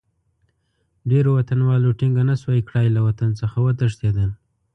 [1.09, 4.29] ډېرو وطنوالو ټینګه نه شوای کړای، له وطن څخه وتښتېدل.